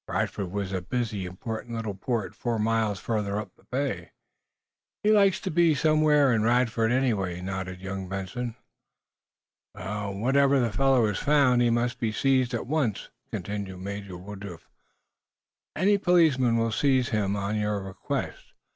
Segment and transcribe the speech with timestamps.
[0.07, 4.09] Radford was the busy, important little port four miles farther up the bay.
[5.03, 8.55] "He's likely to be somewhere in Radford, anyway," nodded young Benson.
[9.75, 14.67] "Wherever the fellow is found, he must be seized at once," continued Major Woodruff,
[15.75, 15.91] warmly.
[15.93, 18.53] "Any policeman will seize him on your request.